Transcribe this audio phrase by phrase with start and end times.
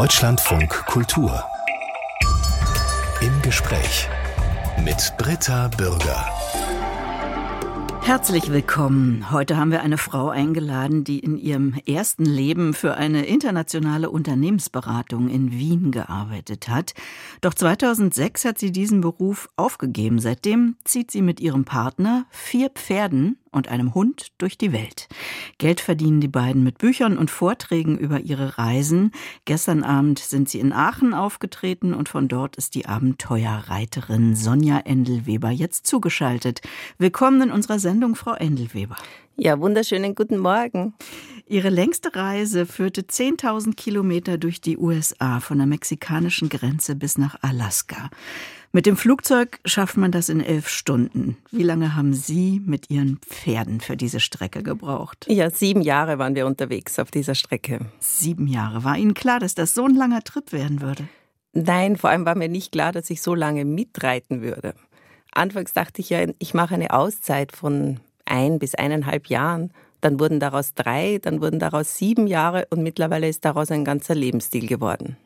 [0.00, 1.44] Deutschlandfunk Kultur.
[3.20, 4.08] Im Gespräch
[4.82, 6.24] mit Britta Bürger.
[8.00, 9.30] Herzlich willkommen.
[9.30, 15.28] Heute haben wir eine Frau eingeladen, die in ihrem ersten Leben für eine internationale Unternehmensberatung
[15.28, 16.94] in Wien gearbeitet hat.
[17.42, 20.18] Doch 2006 hat sie diesen Beruf aufgegeben.
[20.18, 25.08] Seitdem zieht sie mit ihrem Partner, vier Pferden und einem Hund durch die Welt.
[25.58, 29.12] Geld verdienen die beiden mit Büchern und Vorträgen über ihre Reisen.
[29.44, 35.50] Gestern Abend sind sie in Aachen aufgetreten und von dort ist die Abenteuerreiterin Sonja Endelweber
[35.50, 36.60] jetzt zugeschaltet.
[36.98, 38.96] Willkommen in unserer Sendung, Frau Endelweber.
[39.36, 40.94] Ja, wunderschönen guten Morgen.
[41.46, 47.36] Ihre längste Reise führte 10.000 Kilometer durch die USA, von der mexikanischen Grenze bis nach
[47.40, 48.10] Alaska.
[48.72, 51.36] Mit dem Flugzeug schafft man das in elf Stunden.
[51.50, 55.26] Wie lange haben Sie mit Ihren Pferden für diese Strecke gebraucht?
[55.28, 57.80] Ja, sieben Jahre waren wir unterwegs auf dieser Strecke.
[57.98, 58.84] Sieben Jahre.
[58.84, 61.08] War Ihnen klar, dass das so ein langer Trip werden würde?
[61.52, 64.74] Nein, vor allem war mir nicht klar, dass ich so lange mitreiten würde.
[65.32, 69.72] Anfangs dachte ich ja, ich mache eine Auszeit von ein bis eineinhalb Jahren.
[70.00, 74.14] Dann wurden daraus drei, dann wurden daraus sieben Jahre und mittlerweile ist daraus ein ganzer
[74.14, 75.16] Lebensstil geworden.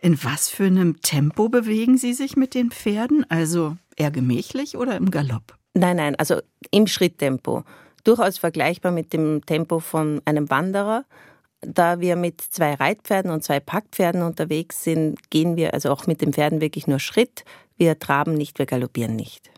[0.00, 3.24] In was für einem Tempo bewegen Sie sich mit den Pferden?
[3.30, 5.56] Also eher gemächlich oder im Galopp?
[5.74, 7.64] Nein, nein, also im Schritttempo.
[8.04, 11.04] Durchaus vergleichbar mit dem Tempo von einem Wanderer.
[11.60, 16.20] Da wir mit zwei Reitpferden und zwei Packpferden unterwegs sind, gehen wir also auch mit
[16.20, 17.44] den Pferden wirklich nur Schritt.
[17.76, 19.50] Wir traben nicht, wir galoppieren nicht.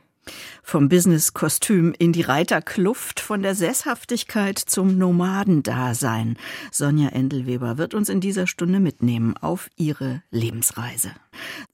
[0.63, 6.37] Vom Business-Kostüm in die Reiterkluft, von der Sesshaftigkeit zum Nomadendasein.
[6.71, 11.11] Sonja Endelweber wird uns in dieser Stunde mitnehmen auf ihre Lebensreise.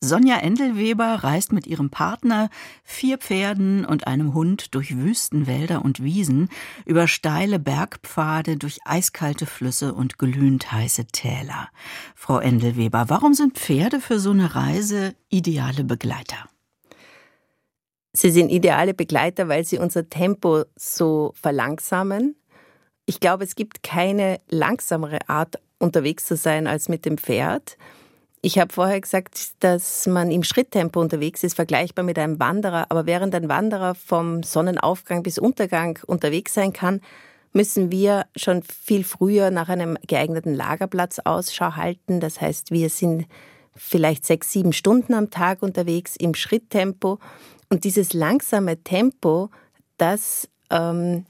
[0.00, 2.48] Sonja Endelweber reist mit ihrem Partner,
[2.84, 6.48] vier Pferden und einem Hund durch Wüstenwälder und Wiesen,
[6.84, 11.68] über steile Bergpfade, durch eiskalte Flüsse und glühend heiße Täler.
[12.14, 16.48] Frau Endelweber, warum sind Pferde für so eine Reise ideale Begleiter?
[18.16, 22.34] Sie sind ideale Begleiter, weil sie unser Tempo so verlangsamen.
[23.04, 27.76] Ich glaube, es gibt keine langsamere Art, unterwegs zu sein als mit dem Pferd.
[28.40, 32.86] Ich habe vorher gesagt, dass man im Schritttempo unterwegs ist, vergleichbar mit einem Wanderer.
[32.88, 37.02] Aber während ein Wanderer vom Sonnenaufgang bis Untergang unterwegs sein kann,
[37.52, 42.20] müssen wir schon viel früher nach einem geeigneten Lagerplatz Ausschau halten.
[42.20, 43.26] Das heißt, wir sind
[43.74, 47.18] vielleicht sechs, sieben Stunden am Tag unterwegs im Schritttempo.
[47.68, 49.50] Und dieses langsame Tempo,
[49.96, 51.26] das, ähm,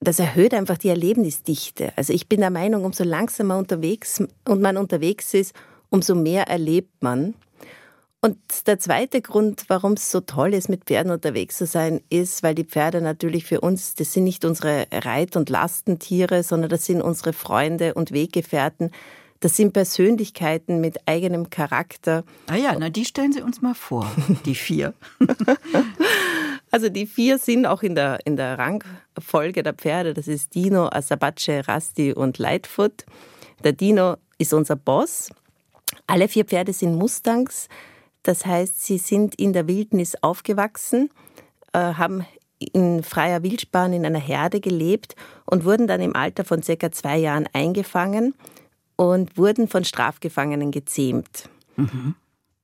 [0.00, 1.92] das erhöht einfach die Erlebnisdichte.
[1.96, 5.54] Also ich bin der Meinung, umso langsamer unterwegs und man unterwegs ist,
[5.90, 7.34] umso mehr erlebt man.
[8.22, 12.42] Und der zweite Grund, warum es so toll ist, mit Pferden unterwegs zu sein, ist,
[12.42, 16.84] weil die Pferde natürlich für uns, das sind nicht unsere Reit- und Lastentiere, sondern das
[16.84, 18.90] sind unsere Freunde und Weggefährten.
[19.40, 22.24] Das sind Persönlichkeiten mit eigenem Charakter.
[22.46, 24.10] Ah ja, na die stellen Sie uns mal vor,
[24.44, 24.92] die vier.
[26.70, 30.12] also die vier sind auch in der, in der Rangfolge der Pferde.
[30.12, 33.06] Das ist Dino, Asabace, Rasti und Lightfoot.
[33.64, 35.30] Der Dino ist unser Boss.
[36.06, 37.68] Alle vier Pferde sind Mustangs.
[38.22, 41.08] Das heißt, sie sind in der Wildnis aufgewachsen,
[41.72, 42.26] äh, haben
[42.58, 47.16] in freier Wildbahn in einer Herde gelebt und wurden dann im Alter von circa zwei
[47.16, 48.34] Jahren eingefangen
[49.00, 51.48] und wurden von Strafgefangenen gezähmt.
[51.76, 52.16] Mhm.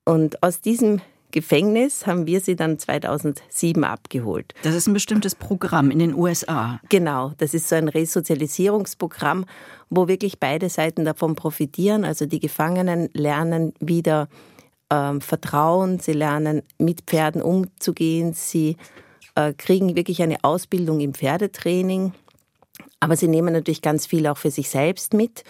[0.05, 4.53] Und aus diesem Gefängnis haben wir sie dann 2007 abgeholt.
[4.61, 6.79] Das ist ein bestimmtes Programm in den USA.
[6.89, 9.45] Genau, das ist so ein Resozialisierungsprogramm,
[9.89, 12.05] wo wirklich beide Seiten davon profitieren.
[12.05, 14.29] Also die Gefangenen lernen wieder
[14.91, 18.77] ähm, Vertrauen, sie lernen mit Pferden umzugehen, sie
[19.33, 22.13] äh, kriegen wirklich eine Ausbildung im Pferdetraining,
[22.99, 25.43] aber sie nehmen natürlich ganz viel auch für sich selbst mit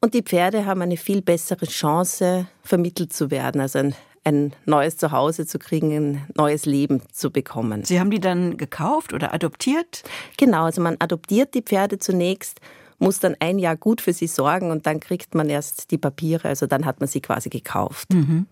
[0.00, 3.94] und die Pferde haben eine viel bessere Chance, vermittelt zu werden, also ein,
[4.24, 7.84] ein neues Zuhause zu kriegen, ein neues Leben zu bekommen.
[7.84, 10.04] Sie haben die dann gekauft oder adoptiert?
[10.36, 12.60] Genau, also man adoptiert die Pferde zunächst,
[13.00, 16.48] muss dann ein Jahr gut für sie sorgen und dann kriegt man erst die Papiere,
[16.48, 18.12] also dann hat man sie quasi gekauft.
[18.12, 18.46] Mhm.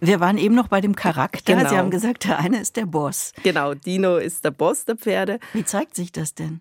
[0.00, 1.54] Wir waren eben noch bei dem Charakter.
[1.56, 1.68] Genau.
[1.68, 3.32] Sie haben gesagt, der eine ist der Boss.
[3.42, 5.38] Genau, Dino ist der Boss der Pferde.
[5.52, 6.60] Wie zeigt sich das denn?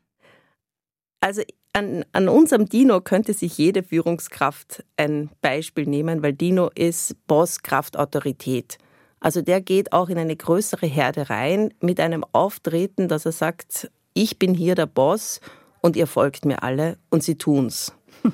[1.22, 1.42] Also
[1.74, 7.62] an, an unserem Dino könnte sich jede Führungskraft ein Beispiel nehmen, weil Dino ist Boss,
[7.62, 8.78] Kraft, Autorität.
[9.20, 13.90] Also der geht auch in eine größere Herde rein mit einem Auftreten, dass er sagt,
[14.14, 15.40] ich bin hier der Boss
[15.82, 17.94] und ihr folgt mir alle und sie tun's.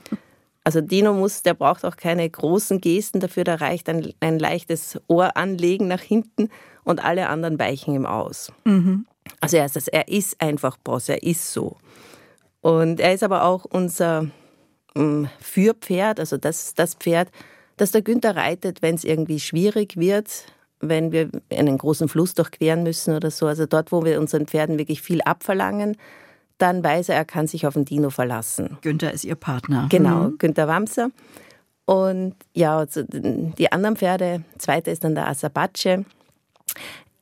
[0.63, 4.99] Also Dino muss, der braucht auch keine großen Gesten dafür, da reicht ein, ein leichtes
[5.07, 6.49] Ohr anlegen nach hinten
[6.83, 8.51] und alle anderen weichen ihm aus.
[8.65, 9.05] Mhm.
[9.39, 11.77] Also er ist, er ist einfach Boss, er ist so.
[12.61, 14.27] Und er ist aber auch unser
[14.95, 17.29] mm, Führpferd, also das, das Pferd,
[17.77, 20.45] dass der Günther reitet, wenn es irgendwie schwierig wird,
[20.79, 23.47] wenn wir einen großen Fluss durchqueren müssen oder so.
[23.47, 25.95] Also dort, wo wir unseren Pferden wirklich viel abverlangen,
[26.57, 28.77] dann weiß er, er kann sich auf den Dino verlassen.
[28.81, 29.87] Günther ist Ihr Partner.
[29.89, 30.37] Genau, mhm.
[30.39, 31.11] Günther Wamser.
[31.85, 36.03] Und ja, also die anderen Pferde, zweiter ist dann der Asabache.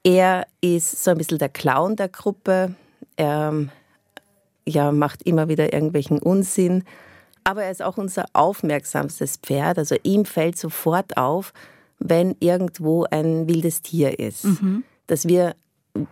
[0.03, 2.73] Er ist so ein bisschen der Clown der Gruppe.
[3.15, 3.53] Er
[4.67, 6.83] ja, macht immer wieder irgendwelchen Unsinn.
[7.43, 9.77] Aber er ist auch unser aufmerksamstes Pferd.
[9.77, 11.53] Also ihm fällt sofort auf,
[11.99, 14.45] wenn irgendwo ein wildes Tier ist.
[14.45, 14.83] Mhm.
[15.07, 15.55] Dass wir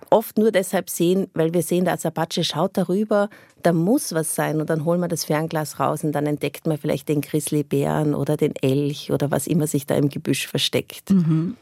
[0.10, 3.30] oft nur deshalb sehen, weil wir sehen, der Apache schaut darüber,
[3.64, 6.78] da muss was sein und dann holen wir das Fernglas raus und dann entdeckt man
[6.78, 11.10] vielleicht den Grizzlybären oder den Elch oder was immer sich da im Gebüsch versteckt.
[11.10, 11.58] Mhm.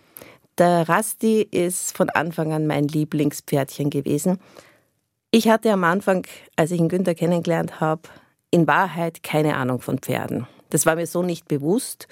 [0.58, 4.38] Der Rasti ist von Anfang an mein Lieblingspferdchen gewesen.
[5.34, 8.02] Ich hatte am Anfang, als ich ihn Günther kennengelernt habe,
[8.52, 10.46] in Wahrheit keine Ahnung von Pferden.
[10.70, 12.10] Das war mir so nicht bewusst.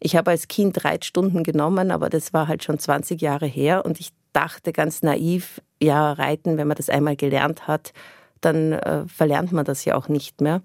[0.00, 4.00] Ich habe als Kind Reitstunden genommen, aber das war halt schon 20 Jahre her und
[4.00, 7.92] ich dachte ganz naiv, ja, Reiten, wenn man das einmal gelernt hat,
[8.40, 10.60] dann äh, verlernt man das ja auch nicht mehr.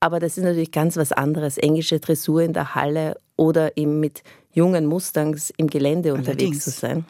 [0.00, 4.22] Aber das ist natürlich ganz was anderes, englische Dressur in der Halle oder eben mit
[4.52, 6.28] jungen Mustangs im Gelände Allerdings.
[6.28, 7.06] unterwegs zu sein.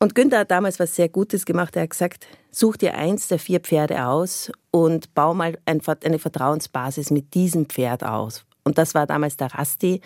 [0.00, 1.74] Und Günther hat damals was sehr Gutes gemacht.
[1.76, 7.10] Er hat gesagt, such dir eins der vier Pferde aus und bau mal eine Vertrauensbasis
[7.10, 8.44] mit diesem Pferd aus.
[8.62, 10.00] Und das war damals der Rasti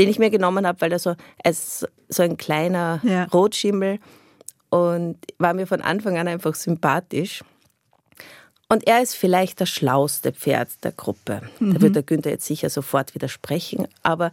[0.00, 1.14] den ich mir genommen habe, weil er so,
[1.44, 3.24] ist so ein kleiner ja.
[3.24, 3.98] Rotschimmel
[4.70, 7.42] und war mir von Anfang an einfach sympathisch.
[8.68, 11.42] Und er ist vielleicht das schlauste Pferd der Gruppe.
[11.58, 11.74] Mhm.
[11.74, 13.88] Da wird der Günther jetzt sicher sofort widersprechen.
[14.02, 14.32] Aber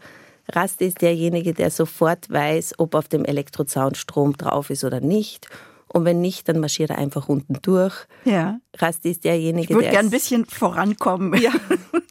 [0.49, 5.47] Rast ist derjenige, der sofort weiß, ob auf dem Elektrozaun Strom drauf ist oder nicht
[5.89, 8.07] und wenn nicht, dann marschiert er einfach unten durch.
[8.25, 8.59] Ja.
[8.77, 11.39] Rasti ist derjenige, ich würde gerne ein bisschen vorankommen.
[11.41, 11.51] Ja.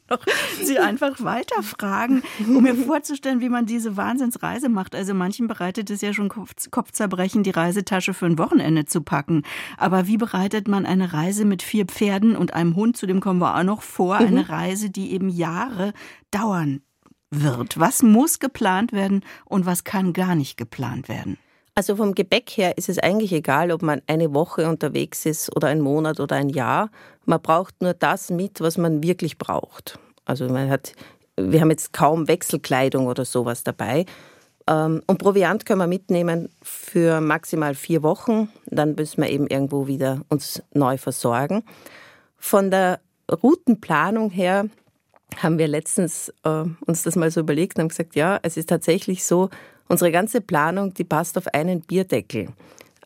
[0.63, 4.95] Sie einfach weiterfragen, um mir vorzustellen, wie man diese Wahnsinnsreise macht.
[4.95, 9.43] Also manchen bereitet es ja schon Kopfzerbrechen, die Reisetasche für ein Wochenende zu packen.
[9.77, 13.39] Aber wie bereitet man eine Reise mit vier Pferden und einem Hund, zu dem kommen
[13.39, 14.27] wir auch noch vor, mhm.
[14.27, 15.93] eine Reise, die eben Jahre
[16.31, 16.81] dauern
[17.31, 17.79] wird?
[17.79, 21.37] Was muss geplant werden und was kann gar nicht geplant werden?
[21.75, 25.67] Also vom Gepäck her ist es eigentlich egal, ob man eine Woche unterwegs ist oder
[25.67, 26.89] einen Monat oder ein Jahr.
[27.25, 29.99] Man braucht nur das mit, was man wirklich braucht.
[30.25, 30.93] Also man hat,
[31.35, 34.05] wir haben jetzt kaum Wechselkleidung oder sowas dabei.
[34.67, 38.49] Ähm, und Proviant können wir mitnehmen für maximal vier Wochen.
[38.65, 41.63] Dann müssen wir eben irgendwo wieder uns neu versorgen.
[42.37, 42.99] Von der
[43.31, 44.65] Routenplanung her
[45.35, 48.69] haben wir letztens äh, uns das mal so überlegt und haben gesagt, ja, es ist
[48.69, 49.49] tatsächlich so,
[49.87, 52.49] Unsere ganze Planung, die passt auf einen Bierdeckel.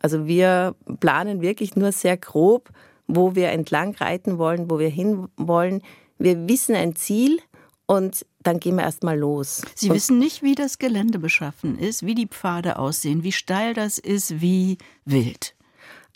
[0.00, 2.70] Also wir planen wirklich nur sehr grob,
[3.06, 5.82] wo wir entlang reiten wollen, wo wir hin wollen.
[6.18, 7.40] Wir wissen ein Ziel
[7.86, 9.62] und dann gehen wir erstmal los.
[9.76, 13.74] Sie und wissen nicht, wie das Gelände beschaffen ist, wie die Pfade aussehen, wie steil
[13.74, 15.54] das ist, wie wild.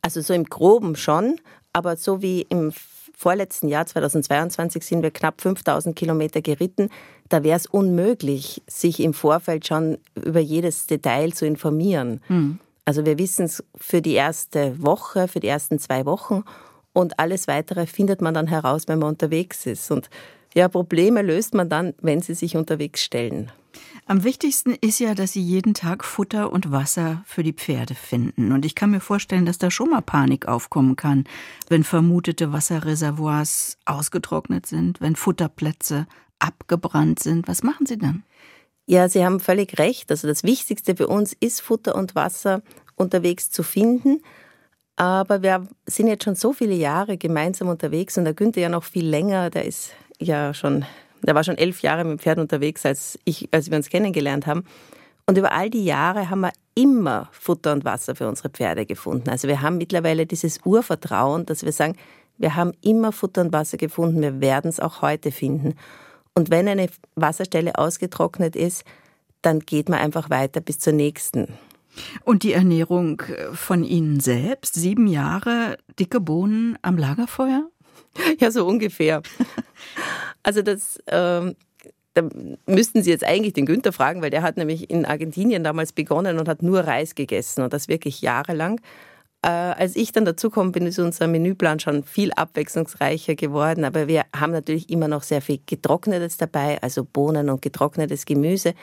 [0.02, 1.40] Also so im groben schon,
[1.72, 2.72] aber so wie im
[3.16, 6.90] vorletzten Jahr 2022 sind wir knapp 5000 Kilometer geritten
[7.28, 12.20] da wäre es unmöglich, sich im Vorfeld schon über jedes Detail zu informieren.
[12.28, 12.58] Mhm.
[12.84, 16.44] Also wir wissen es für die erste Woche, für die ersten zwei Wochen
[16.92, 19.90] und alles weitere findet man dann heraus, wenn man unterwegs ist.
[19.90, 20.08] Und
[20.56, 23.52] ja, Probleme löst man dann, wenn sie sich unterwegs stellen.
[24.06, 28.52] Am wichtigsten ist ja, dass Sie jeden Tag Futter und Wasser für die Pferde finden.
[28.52, 31.24] Und ich kann mir vorstellen, dass da schon mal Panik aufkommen kann,
[31.68, 36.06] wenn vermutete Wasserreservoirs ausgetrocknet sind, wenn Futterplätze
[36.38, 37.48] abgebrannt sind.
[37.48, 38.22] Was machen Sie dann?
[38.86, 40.10] Ja, Sie haben völlig recht.
[40.10, 42.62] Also das Wichtigste für uns ist Futter und Wasser
[42.94, 44.22] unterwegs zu finden.
[44.94, 48.84] Aber wir sind jetzt schon so viele Jahre gemeinsam unterwegs und der Günther ja noch
[48.84, 49.50] viel länger.
[49.50, 50.84] Der ist ja schon,
[51.22, 54.46] der war schon elf Jahre mit dem Pferd unterwegs, als ich, als wir uns kennengelernt
[54.46, 54.64] haben.
[55.26, 59.28] Und über all die Jahre haben wir immer Futter und Wasser für unsere Pferde gefunden.
[59.28, 61.96] Also wir haben mittlerweile dieses Urvertrauen, dass wir sagen,
[62.38, 65.74] wir haben immer Futter und Wasser gefunden, wir werden es auch heute finden.
[66.34, 68.84] Und wenn eine Wasserstelle ausgetrocknet ist,
[69.42, 71.48] dann geht man einfach weiter bis zur nächsten.
[72.24, 74.74] Und die Ernährung von Ihnen selbst?
[74.74, 77.68] Sieben Jahre dicke Bohnen am Lagerfeuer?
[78.38, 79.22] Ja, so ungefähr.
[80.42, 81.56] Also das, ähm,
[82.14, 82.22] da
[82.66, 86.38] müssten Sie jetzt eigentlich den Günther fragen, weil der hat nämlich in Argentinien damals begonnen
[86.38, 88.80] und hat nur Reis gegessen und das wirklich jahrelang.
[89.42, 93.84] Äh, als ich dann dazugekommen bin, ist unser Menüplan schon viel abwechslungsreicher geworden.
[93.84, 98.74] Aber wir haben natürlich immer noch sehr viel Getrocknetes dabei, also Bohnen und getrocknetes Gemüse.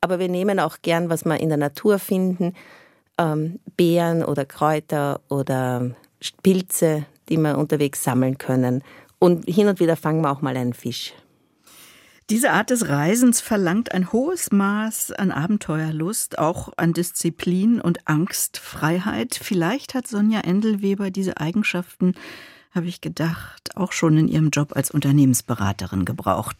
[0.00, 2.54] Aber wir nehmen auch gern, was wir in der Natur finden,
[3.18, 5.90] ähm, Beeren oder Kräuter oder
[6.42, 8.82] Pilze, die wir unterwegs sammeln können.
[9.22, 11.12] Und hin und wieder fangen wir auch mal einen Fisch.
[12.28, 19.38] Diese Art des Reisens verlangt ein hohes Maß an Abenteuerlust, auch an Disziplin und Angstfreiheit.
[19.40, 22.16] Vielleicht hat Sonja Endelweber diese Eigenschaften,
[22.72, 26.56] habe ich gedacht, auch schon in ihrem Job als Unternehmensberaterin gebraucht.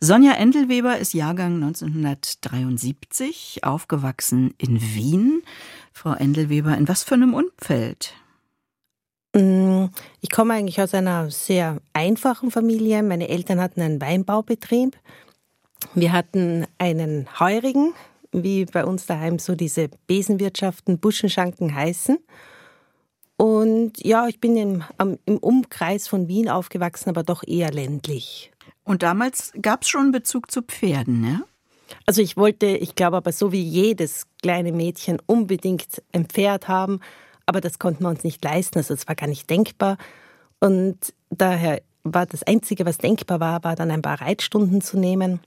[0.00, 5.42] Sonja Endelweber ist Jahrgang 1973, aufgewachsen in Wien.
[5.92, 8.14] Frau Endelweber, in was für einem Umfeld?
[9.34, 9.86] Mm,
[10.20, 13.02] ich komme eigentlich aus einer sehr einfachen Familie.
[13.02, 14.96] Meine Eltern hatten einen Weinbaubetrieb.
[15.94, 17.94] Wir hatten einen Heurigen,
[18.32, 22.18] wie bei uns daheim so diese Besenwirtschaften, Buschenschanken heißen.
[23.36, 24.84] Und ja, ich bin im,
[25.24, 28.52] im Umkreis von Wien aufgewachsen, aber doch eher ländlich.
[28.84, 31.44] Und damals gab es schon Bezug zu Pferden, ne?
[32.06, 37.00] Also ich wollte, ich glaube aber so wie jedes kleine Mädchen unbedingt ein Pferd haben,
[37.50, 39.98] aber das konnten wir uns nicht leisten, also es war gar nicht denkbar.
[40.60, 40.96] Und
[41.30, 45.40] daher war das Einzige, was denkbar war, war dann ein paar Reitstunden zu nehmen.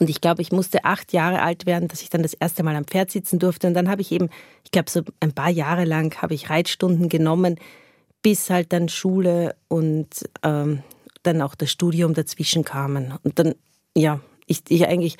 [0.00, 2.74] Und ich glaube, ich musste acht Jahre alt werden, dass ich dann das erste Mal
[2.74, 3.68] am Pferd sitzen durfte.
[3.68, 4.30] Und dann habe ich eben,
[4.64, 7.54] ich glaube, so ein paar Jahre lang habe ich Reitstunden genommen,
[8.20, 10.08] bis halt dann Schule und
[10.42, 10.82] ähm,
[11.22, 13.14] dann auch das Studium dazwischen kamen.
[13.22, 13.54] Und dann,
[13.94, 15.18] ja, ich, ich eigentlich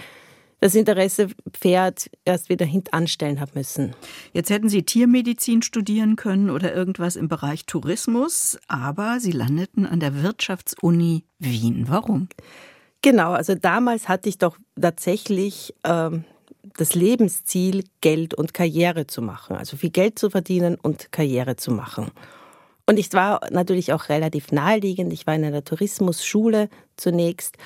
[0.60, 3.94] das Interesse Pferd erst wieder hintanstellen habe müssen.
[4.32, 10.00] Jetzt hätten Sie Tiermedizin studieren können oder irgendwas im Bereich Tourismus, aber Sie landeten an
[10.00, 11.86] der Wirtschaftsuni Wien.
[11.88, 12.28] Warum?
[13.02, 16.24] Genau, also damals hatte ich doch tatsächlich ähm,
[16.76, 19.56] das Lebensziel, Geld und Karriere zu machen.
[19.56, 22.10] Also viel Geld zu verdienen und Karriere zu machen.
[22.86, 25.12] Und ich war natürlich auch relativ naheliegend.
[25.12, 27.56] Ich war in einer Tourismusschule zunächst.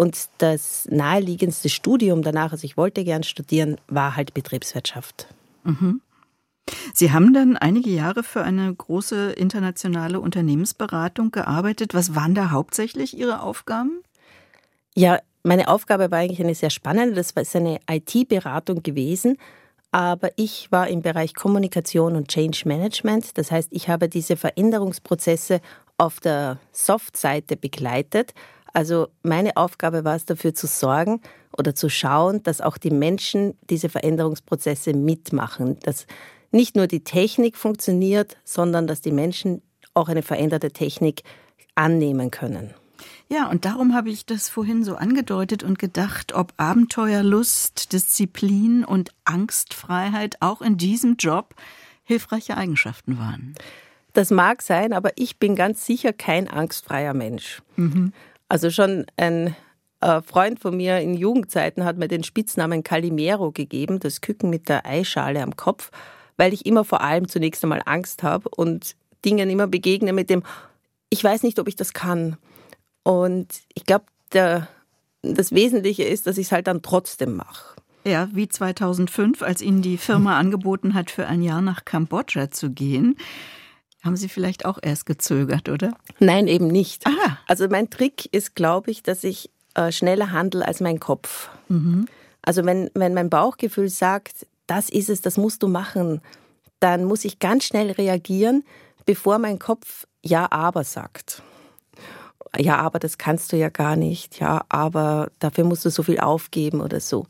[0.00, 5.26] Und das naheliegendste Studium danach, also ich wollte gern studieren, war halt Betriebswirtschaft.
[5.62, 6.00] Mhm.
[6.94, 11.92] Sie haben dann einige Jahre für eine große internationale Unternehmensberatung gearbeitet.
[11.92, 14.00] Was waren da hauptsächlich Ihre Aufgaben?
[14.96, 17.14] Ja, meine Aufgabe war eigentlich eine sehr spannende.
[17.14, 19.36] Das war eine IT-Beratung gewesen
[19.92, 23.36] aber ich war im Bereich Kommunikation und Change Management.
[23.36, 25.60] Das heißt, ich habe diese Veränderungsprozesse
[25.98, 28.32] auf der Soft-Seite begleitet.
[28.72, 31.20] Also meine Aufgabe war es dafür zu sorgen
[31.56, 36.06] oder zu schauen, dass auch die Menschen diese Veränderungsprozesse mitmachen, dass
[36.52, 39.62] nicht nur die Technik funktioniert, sondern dass die Menschen
[39.94, 41.22] auch eine veränderte Technik
[41.74, 42.74] annehmen können.
[43.28, 49.12] Ja, und darum habe ich das vorhin so angedeutet und gedacht, ob Abenteuerlust, Disziplin und
[49.24, 51.54] Angstfreiheit auch in diesem Job
[52.02, 53.54] hilfreiche Eigenschaften waren.
[54.14, 57.62] Das mag sein, aber ich bin ganz sicher kein angstfreier Mensch.
[57.76, 58.12] Mhm.
[58.50, 59.54] Also schon ein
[60.00, 64.68] äh, Freund von mir in Jugendzeiten hat mir den Spitznamen Calimero gegeben, das Küken mit
[64.68, 65.92] der Eischale am Kopf,
[66.36, 70.42] weil ich immer vor allem zunächst einmal Angst habe und Dingen immer begegne mit dem,
[71.10, 72.38] ich weiß nicht, ob ich das kann.
[73.04, 77.76] Und ich glaube, das Wesentliche ist, dass ich es halt dann trotzdem mache.
[78.04, 82.70] Ja, wie 2005, als Ihnen die Firma angeboten hat, für ein Jahr nach Kambodscha zu
[82.70, 83.16] gehen.
[84.02, 85.92] Haben Sie vielleicht auch erst gezögert, oder?
[86.18, 87.06] Nein, eben nicht.
[87.06, 87.38] Ah.
[87.46, 91.50] Also mein Trick ist, glaube ich, dass ich äh, schneller handle als mein Kopf.
[91.68, 92.06] Mhm.
[92.42, 96.22] Also wenn, wenn mein Bauchgefühl sagt, das ist es, das musst du machen,
[96.78, 98.64] dann muss ich ganz schnell reagieren,
[99.04, 101.42] bevor mein Kopf Ja, aber sagt
[102.58, 106.18] ja, aber das kannst du ja gar nicht, ja, aber dafür musst du so viel
[106.18, 107.26] aufgeben oder so.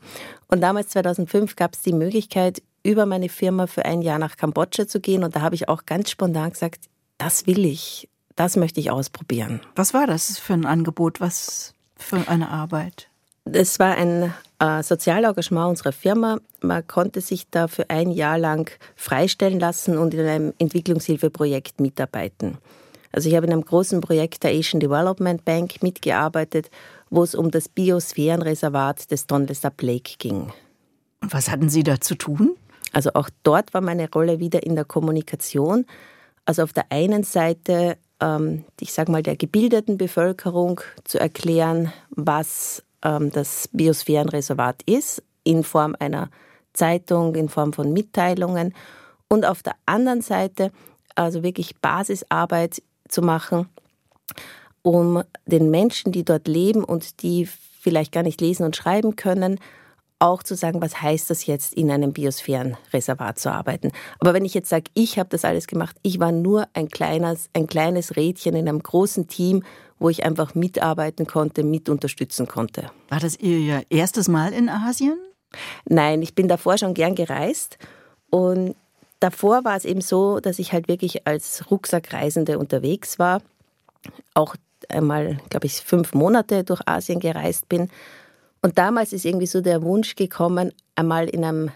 [0.47, 4.87] Und damals 2005 gab es die Möglichkeit, über meine Firma für ein Jahr nach Kambodscha
[4.87, 6.85] zu gehen und da habe ich auch ganz spontan gesagt,
[7.17, 9.61] das will ich, das möchte ich ausprobieren.
[9.75, 13.07] Was war das für ein Angebot, was für eine Arbeit?
[13.45, 16.37] Es war ein äh, Sozialengagement unserer Firma.
[16.61, 22.57] Man konnte sich da für ein Jahr lang freistellen lassen und in einem Entwicklungshilfeprojekt mitarbeiten.
[23.11, 26.69] Also ich habe in einem großen Projekt der Asian Development Bank mitgearbeitet,
[27.09, 30.53] wo es um das Biosphärenreservat des Tonle Sap Lake ging.
[31.21, 32.55] Und was hatten Sie da zu tun?
[32.93, 35.85] Also auch dort war meine Rolle wieder in der Kommunikation.
[36.45, 42.83] Also auf der einen Seite, ähm, ich sage mal, der gebildeten Bevölkerung zu erklären, was
[43.03, 46.29] ähm, das Biosphärenreservat ist, in Form einer
[46.73, 48.73] Zeitung, in Form von Mitteilungen.
[49.27, 50.71] Und auf der anderen Seite
[51.15, 53.69] also wirklich Basisarbeit zu machen,
[54.81, 59.59] um den Menschen, die dort leben und die vielleicht gar nicht lesen und schreiben können,
[60.21, 63.91] auch zu sagen, was heißt das jetzt, in einem Biosphärenreservat zu arbeiten.
[64.19, 67.49] Aber wenn ich jetzt sage, ich habe das alles gemacht, ich war nur ein kleines,
[67.53, 69.63] ein kleines Rädchen in einem großen Team,
[69.97, 72.91] wo ich einfach mitarbeiten konnte, mit unterstützen konnte.
[73.09, 75.17] War das Ihr erstes Mal in Asien?
[75.85, 77.77] Nein, ich bin davor schon gern gereist
[78.29, 78.75] und
[79.19, 83.41] davor war es eben so, dass ich halt wirklich als Rucksackreisende unterwegs war.
[84.33, 84.55] Auch
[84.87, 87.89] einmal, glaube ich, fünf Monate durch Asien gereist bin.
[88.61, 91.71] Und damals ist irgendwie so der Wunsch gekommen, einmal in einem,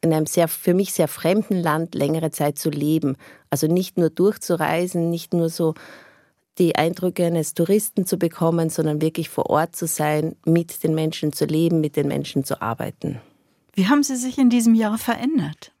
[0.00, 3.16] in einem sehr, für mich sehr fremden Land längere Zeit zu leben.
[3.50, 5.74] Also nicht nur durchzureisen, nicht nur so
[6.58, 11.32] die Eindrücke eines Touristen zu bekommen, sondern wirklich vor Ort zu sein, mit den Menschen
[11.32, 13.20] zu leben, mit den Menschen zu arbeiten.
[13.72, 15.72] Wie haben Sie sich in diesem Jahr verändert?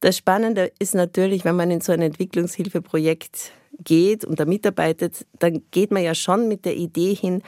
[0.00, 5.62] Das Spannende ist natürlich, wenn man in so ein Entwicklungshilfeprojekt geht und da mitarbeitet, dann
[5.70, 7.42] geht man ja schon mit der Idee hin,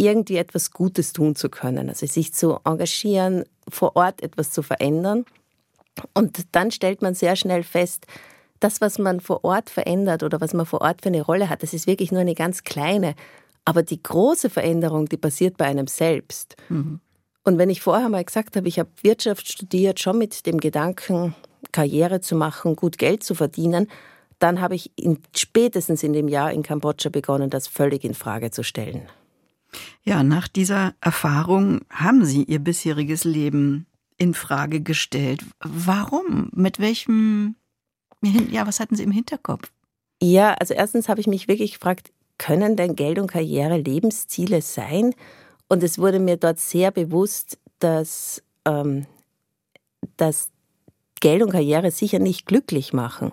[0.00, 5.24] irgendwie etwas Gutes tun zu können, also sich zu engagieren, vor Ort etwas zu verändern.
[6.14, 8.06] Und dann stellt man sehr schnell fest,
[8.60, 11.62] das, was man vor Ort verändert oder was man vor Ort für eine Rolle hat,
[11.62, 13.14] das ist wirklich nur eine ganz kleine.
[13.64, 16.56] Aber die große Veränderung, die passiert bei einem selbst.
[16.68, 17.00] Mhm.
[17.44, 21.34] Und wenn ich vorher mal gesagt habe, ich habe Wirtschaft studiert, schon mit dem Gedanken,
[21.72, 23.88] Karriere zu machen, gut Geld zu verdienen,
[24.38, 28.50] dann habe ich in, spätestens in dem Jahr in Kambodscha begonnen, das völlig in Frage
[28.50, 29.02] zu stellen.
[30.02, 33.86] Ja, nach dieser Erfahrung haben Sie Ihr bisheriges Leben
[34.16, 35.44] in Frage gestellt.
[35.60, 36.50] Warum?
[36.52, 37.56] Mit welchem,
[38.22, 39.72] ja, was hatten Sie im Hinterkopf?
[40.22, 45.14] Ja, also erstens habe ich mich wirklich gefragt, können denn Geld und Karriere Lebensziele sein?
[45.68, 49.06] Und es wurde mir dort sehr bewusst, dass, ähm,
[50.16, 50.50] dass
[51.20, 53.32] Geld und Karriere sicher nicht glücklich machen.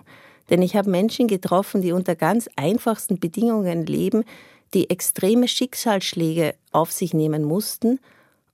[0.50, 4.24] Denn ich habe Menschen getroffen, die unter ganz einfachsten Bedingungen leben,
[4.74, 8.00] die extreme Schicksalsschläge auf sich nehmen mussten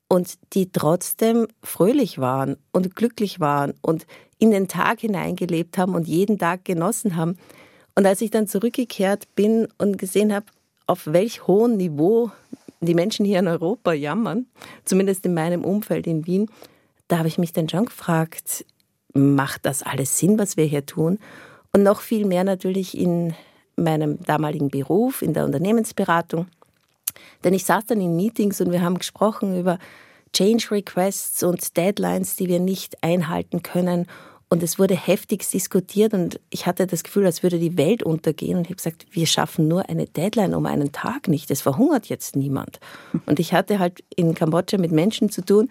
[0.08, 4.06] und die trotzdem fröhlich waren und glücklich waren und
[4.38, 7.38] in den Tag hineingelebt haben und jeden Tag genossen haben.
[7.94, 10.46] Und als ich dann zurückgekehrt bin und gesehen habe,
[10.86, 12.30] auf welch hohem Niveau
[12.80, 14.46] die Menschen hier in Europa jammern,
[14.84, 16.50] zumindest in meinem Umfeld in Wien,
[17.08, 18.64] da habe ich mich dann schon gefragt,
[19.14, 21.18] macht das alles Sinn, was wir hier tun?
[21.72, 23.34] Und noch viel mehr natürlich in
[23.76, 26.46] meinem damaligen Beruf, in der Unternehmensberatung.
[27.42, 29.78] Denn ich saß dann in Meetings und wir haben gesprochen über
[30.32, 34.06] Change Requests und Deadlines, die wir nicht einhalten können.
[34.48, 38.56] Und es wurde heftig diskutiert und ich hatte das Gefühl, als würde die Welt untergehen.
[38.58, 41.50] Und ich habe gesagt, wir schaffen nur eine Deadline um einen Tag nicht.
[41.50, 42.78] Es verhungert jetzt niemand.
[43.26, 45.70] Und ich hatte halt in Kambodscha mit Menschen zu tun,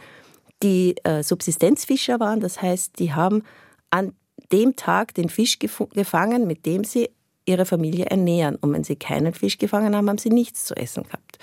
[0.63, 2.39] die äh, Subsistenzfischer waren.
[2.39, 3.43] Das heißt, die haben
[3.89, 4.13] an
[4.51, 7.09] dem Tag den Fisch gefangen, mit dem sie
[7.45, 8.55] ihre Familie ernähren.
[8.55, 11.37] Und wenn sie keinen Fisch gefangen haben, haben sie nichts zu essen gehabt.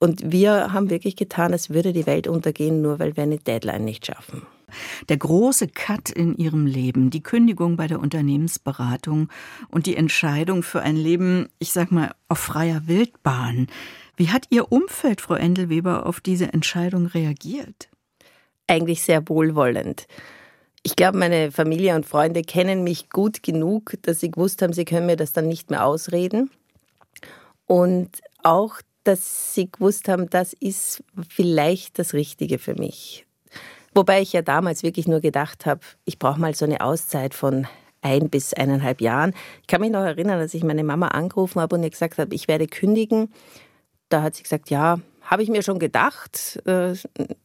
[0.00, 3.84] Und wir haben wirklich getan, als würde die Welt untergehen, nur weil wir eine Deadline
[3.84, 4.42] nicht schaffen.
[5.08, 9.28] Der große Cut in ihrem Leben, die Kündigung bei der Unternehmensberatung
[9.70, 13.66] und die Entscheidung für ein Leben, ich sag mal, auf freier Wildbahn.
[14.16, 17.88] Wie hat Ihr Umfeld, Frau Endelweber, auf diese Entscheidung reagiert?
[18.66, 20.06] Eigentlich sehr wohlwollend.
[20.82, 24.84] Ich glaube, meine Familie und Freunde kennen mich gut genug, dass sie gewusst haben, sie
[24.84, 26.50] können mir das dann nicht mehr ausreden.
[27.66, 33.26] Und auch, dass sie gewusst haben, das ist vielleicht das Richtige für mich.
[33.94, 37.66] Wobei ich ja damals wirklich nur gedacht habe, ich brauche mal so eine Auszeit von
[38.00, 39.34] ein bis eineinhalb Jahren.
[39.62, 42.34] Ich kann mich noch erinnern, dass ich meine Mama angerufen habe und ihr gesagt habe,
[42.34, 43.32] ich werde kündigen.
[44.08, 46.94] Da hat sie gesagt, ja, habe ich mir schon gedacht, äh,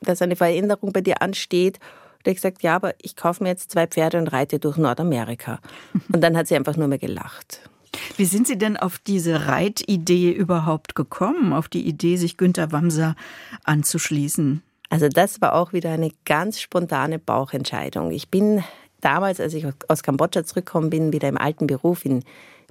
[0.01, 1.79] dass eine Veränderung bei dir ansteht.
[2.25, 5.59] Und ich gesagt, ja, aber ich kaufe mir jetzt zwei Pferde und reite durch Nordamerika.
[6.11, 7.69] Und dann hat sie einfach nur mehr gelacht.
[8.17, 13.15] Wie sind Sie denn auf diese Reitidee überhaupt gekommen, auf die Idee, sich Günter Wamser
[13.63, 14.63] anzuschließen?
[14.89, 18.11] Also das war auch wieder eine ganz spontane Bauchentscheidung.
[18.11, 18.63] Ich bin
[19.01, 22.23] damals, als ich aus Kambodscha zurückgekommen bin, wieder im alten Beruf in,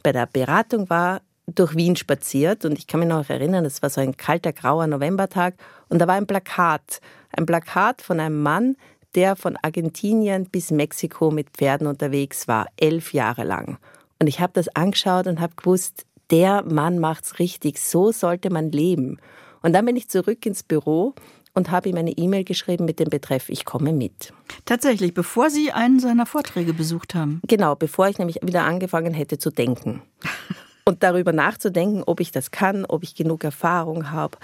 [0.03, 3.91] bei der Beratung war, durch Wien spaziert und ich kann mich noch erinnern, es war
[3.91, 5.55] so ein kalter, grauer Novembertag
[5.89, 7.01] und da war ein Plakat,
[7.33, 8.77] ein Plakat von einem Mann,
[9.15, 13.79] der von Argentinien bis Mexiko mit Pferden unterwegs war, elf Jahre lang.
[14.19, 18.71] Und ich habe das angeschaut und habe gewusst, der Mann macht's richtig, so sollte man
[18.71, 19.19] leben.
[19.63, 21.15] Und dann bin ich zurück ins Büro
[21.55, 24.33] und habe ihm eine E-Mail geschrieben mit dem Betreff, ich komme mit.
[24.65, 27.41] Tatsächlich, bevor Sie einen seiner Vorträge besucht haben?
[27.47, 30.03] Genau, bevor ich nämlich wieder angefangen hätte zu denken.
[30.85, 34.39] und darüber nachzudenken, ob ich das kann, ob ich genug Erfahrung habe.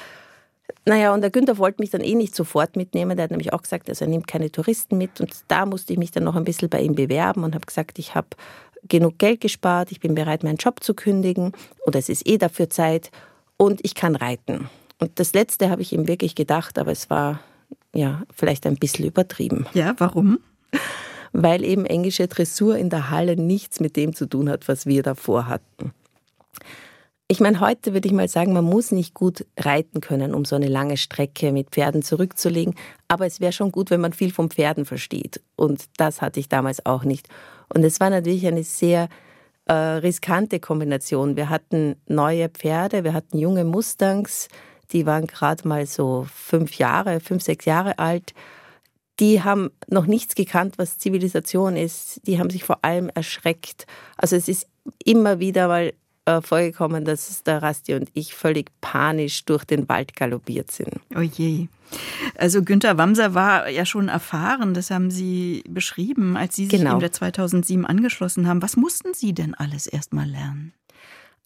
[0.85, 3.17] Naja, und der Günther wollte mich dann eh nicht sofort mitnehmen.
[3.17, 5.21] Der hat nämlich auch gesagt, also er nimmt keine Touristen mit.
[5.21, 7.99] Und da musste ich mich dann noch ein bisschen bei ihm bewerben und habe gesagt,
[7.99, 8.29] ich habe
[8.89, 11.53] genug Geld gespart, ich bin bereit, meinen Job zu kündigen
[11.85, 13.11] oder es ist eh dafür Zeit
[13.57, 14.71] und ich kann reiten.
[14.99, 17.41] Und das Letzte habe ich ihm wirklich gedacht, aber es war
[17.95, 19.67] ja vielleicht ein bisschen übertrieben.
[19.75, 20.39] Ja, warum?
[21.33, 25.03] Weil eben englische Dressur in der Halle nichts mit dem zu tun hat, was wir
[25.03, 25.93] davor hatten.
[27.31, 30.57] Ich meine, heute würde ich mal sagen, man muss nicht gut reiten können, um so
[30.57, 32.75] eine lange Strecke mit Pferden zurückzulegen.
[33.07, 35.43] Aber es wäre schon gut, wenn man viel vom Pferden versteht.
[35.55, 37.29] Und das hatte ich damals auch nicht.
[37.69, 39.11] Und es war natürlich eine sehr
[39.67, 41.37] äh, riskante Kombination.
[41.37, 44.49] Wir hatten neue Pferde, wir hatten junge Mustangs,
[44.93, 48.33] die waren gerade mal so fünf Jahre, fünf, sechs Jahre alt.
[49.21, 52.27] Die haben noch nichts gekannt, was Zivilisation ist.
[52.27, 53.87] Die haben sich vor allem erschreckt.
[54.17, 54.67] Also es ist
[55.05, 55.93] immer wieder mal
[56.29, 61.01] äh, vorgekommen, dass der Rasti und ich völlig panisch durch den Wald galoppiert sind.
[61.17, 61.69] Oh je.
[62.37, 67.01] Also Günter Wamser war ja schon erfahren, das haben Sie beschrieben, als Sie sich genau.
[67.01, 68.61] ihm 2007 angeschlossen haben.
[68.61, 70.75] Was mussten Sie denn alles erst mal lernen?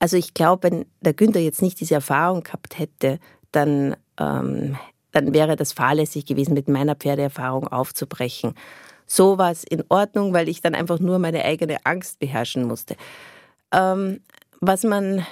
[0.01, 3.21] Also ich glaube, wenn der Günther jetzt nicht diese Erfahrung gehabt hätte,
[3.53, 4.77] dann, ähm,
[5.13, 8.55] dann wäre das fahrlässig gewesen, mit meiner Pferdeerfahrung aufzubrechen.
[9.07, 12.97] So war es in Ordnung, weil ich dann einfach nur meine eigene Angst beherrschen musste.
[13.71, 14.21] Ähm,
[14.63, 15.27] was man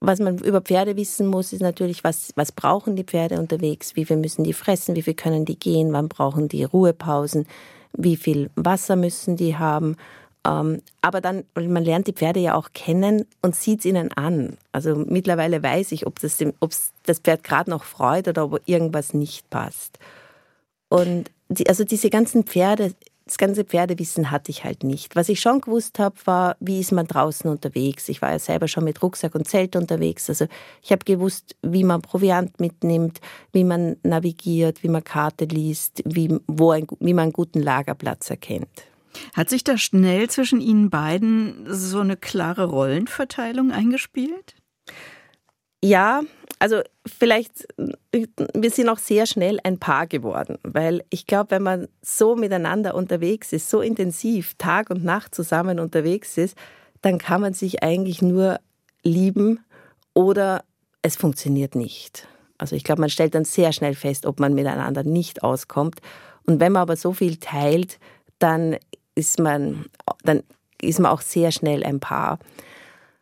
[0.00, 4.06] was man über Pferde wissen muss, ist natürlich, was, was brauchen die Pferde unterwegs, wie
[4.06, 7.46] viel müssen die fressen, wie viel können die gehen, wann brauchen die Ruhepausen,
[7.92, 9.96] wie viel Wasser müssen die haben.
[10.46, 14.56] Ähm, aber dann, man lernt die Pferde ja auch kennen und sieht es ihnen an.
[14.72, 16.54] Also mittlerweile weiß ich, ob das, dem,
[17.04, 19.98] das Pferd gerade noch freut oder ob irgendwas nicht passt.
[20.88, 22.94] Und die, also diese ganzen Pferde
[23.30, 25.14] das ganze Pferdewissen hatte ich halt nicht.
[25.14, 28.08] Was ich schon gewusst habe, war, wie ist man draußen unterwegs.
[28.08, 30.28] Ich war ja selber schon mit Rucksack und Zelt unterwegs.
[30.28, 30.48] Also
[30.82, 33.20] ich habe gewusst, wie man Proviant mitnimmt,
[33.52, 38.30] wie man navigiert, wie man Karte liest, wie, wo ein, wie man einen guten Lagerplatz
[38.30, 38.86] erkennt.
[39.34, 44.56] Hat sich da schnell zwischen Ihnen beiden so eine klare Rollenverteilung eingespielt?
[45.82, 46.22] Ja,
[46.58, 47.66] also vielleicht,
[48.12, 52.94] wir sind auch sehr schnell ein Paar geworden, weil ich glaube, wenn man so miteinander
[52.94, 56.56] unterwegs ist, so intensiv Tag und Nacht zusammen unterwegs ist,
[57.00, 58.60] dann kann man sich eigentlich nur
[59.02, 59.60] lieben
[60.12, 60.64] oder
[61.00, 62.28] es funktioniert nicht.
[62.58, 66.00] Also ich glaube, man stellt dann sehr schnell fest, ob man miteinander nicht auskommt.
[66.46, 67.98] Und wenn man aber so viel teilt,
[68.38, 68.76] dann
[69.14, 69.86] ist man,
[70.24, 70.42] dann
[70.82, 72.38] ist man auch sehr schnell ein Paar.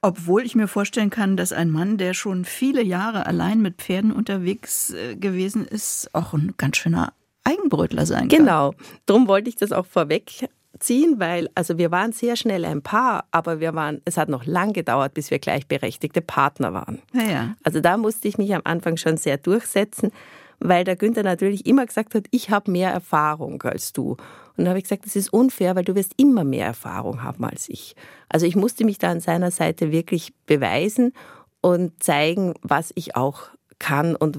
[0.01, 4.13] Obwohl ich mir vorstellen kann, dass ein Mann, der schon viele Jahre allein mit Pferden
[4.13, 8.39] unterwegs äh, gewesen ist, auch ein ganz schöner Eigenbrötler sein kann.
[8.39, 8.75] Genau.
[9.07, 13.59] Darum wollte ich das auch vorwegziehen, weil also wir waren sehr schnell ein Paar, aber
[13.59, 17.01] wir waren, es hat noch lang gedauert, bis wir gleichberechtigte Partner waren.
[17.13, 17.57] Ja, ja.
[17.65, 20.13] Also da musste ich mich am Anfang schon sehr durchsetzen,
[20.61, 24.17] weil der Günther natürlich immer gesagt hat, ich habe mehr Erfahrung als du.
[24.59, 27.45] Und da habe ich gesagt, das ist unfair, weil du wirst immer mehr Erfahrung haben
[27.45, 27.95] als ich.
[28.29, 31.13] Also ich musste mich da an seiner Seite wirklich beweisen
[31.61, 33.45] und zeigen, was ich auch
[33.79, 34.37] kann und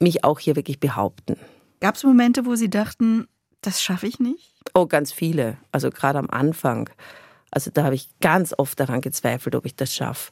[0.00, 1.36] mich auch hier wirklich behaupten.
[1.80, 3.26] Gab es Momente, wo Sie dachten,
[3.60, 4.54] das schaffe ich nicht?
[4.72, 5.58] Oh, ganz viele.
[5.72, 6.88] Also gerade am Anfang.
[7.50, 10.30] Also da habe ich ganz oft daran gezweifelt, ob ich das schaffe.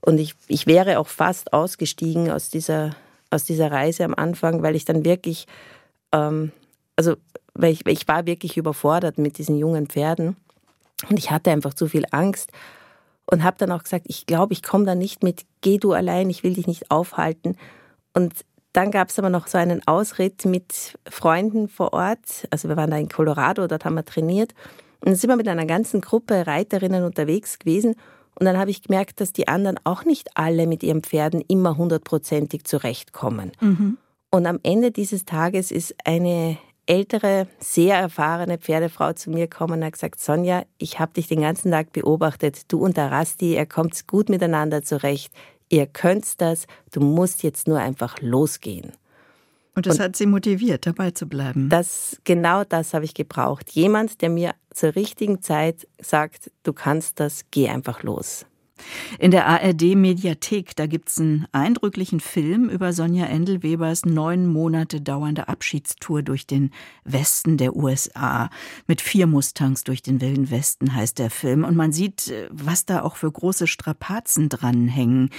[0.00, 2.96] Und ich, ich wäre auch fast ausgestiegen aus dieser,
[3.30, 5.46] aus dieser Reise am Anfang, weil ich dann wirklich,
[6.12, 6.50] ähm,
[6.96, 7.14] also
[7.58, 10.36] weil ich, ich war wirklich überfordert mit diesen jungen Pferden
[11.10, 12.50] und ich hatte einfach zu viel Angst
[13.26, 16.30] und habe dann auch gesagt, ich glaube, ich komme da nicht mit, geh du allein,
[16.30, 17.56] ich will dich nicht aufhalten.
[18.14, 18.32] Und
[18.72, 22.46] dann gab es aber noch so einen Ausritt mit Freunden vor Ort.
[22.50, 24.52] Also wir waren da in Colorado, dort haben wir trainiert.
[25.00, 27.96] Und dann sind wir mit einer ganzen Gruppe Reiterinnen unterwegs gewesen.
[28.34, 31.76] Und dann habe ich gemerkt, dass die anderen auch nicht alle mit ihren Pferden immer
[31.76, 33.52] hundertprozentig zurechtkommen.
[33.60, 33.98] Mhm.
[34.30, 39.84] Und am Ende dieses Tages ist eine ältere, sehr erfahrene Pferdefrau zu mir gekommen und
[39.84, 43.66] hat gesagt, Sonja, ich habe dich den ganzen Tag beobachtet, du und der Rasti, ihr
[43.66, 45.32] kommt gut miteinander zurecht,
[45.68, 48.92] ihr könnt das, du musst jetzt nur einfach losgehen.
[49.74, 51.68] Und das und hat sie motiviert, dabei zu bleiben.
[51.68, 53.70] Das, genau das habe ich gebraucht.
[53.70, 58.44] Jemand, der mir zur richtigen Zeit sagt, du kannst das, geh einfach los.
[59.18, 66.22] In der ARD-Mediathek, da gibt's einen eindrücklichen Film über Sonja Endelwebers neun Monate dauernde Abschiedstour
[66.22, 66.70] durch den
[67.04, 68.50] Westen der USA.
[68.86, 71.64] Mit vier Mustangs durch den Wilden Westen heißt der Film.
[71.64, 75.30] Und man sieht, was da auch für große Strapazen dranhängen.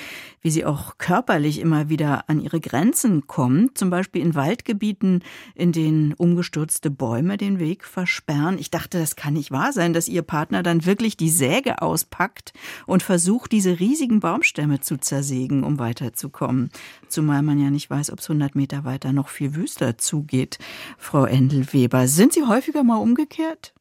[0.41, 3.77] Wie sie auch körperlich immer wieder an ihre Grenzen kommt.
[3.77, 5.23] Zum Beispiel in Waldgebieten,
[5.55, 8.57] in denen umgestürzte Bäume den Weg versperren.
[8.57, 12.53] Ich dachte, das kann nicht wahr sein, dass ihr Partner dann wirklich die Säge auspackt
[12.85, 16.71] und versucht, versucht, diese riesigen Baumstämme zu zersägen, um weiterzukommen.
[17.09, 20.57] Zumal man ja nicht weiß, ob es 100 Meter weiter noch viel wüster zugeht.
[20.97, 23.75] Frau Endelweber, sind Sie häufiger mal umgekehrt?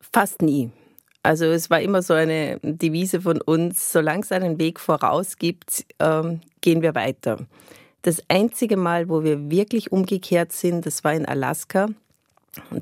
[0.00, 0.70] Fast nie.
[1.22, 5.86] Also es war immer so eine Devise von uns, solange es einen Weg voraus gibt,
[5.98, 7.38] ähm, gehen wir weiter.
[8.02, 11.88] Das einzige Mal, wo wir wirklich umgekehrt sind, das war in Alaska.